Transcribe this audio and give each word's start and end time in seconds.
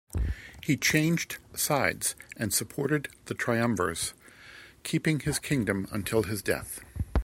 He 0.63 0.77
changed 0.77 1.37
sides 1.53 2.15
and 2.35 2.51
supported 2.51 3.09
the 3.25 3.35
triumvirs, 3.35 4.15
keeping 4.81 5.19
his 5.19 5.37
kingdom 5.37 5.87
until 5.91 6.23
his 6.23 6.41
death. 6.41 6.79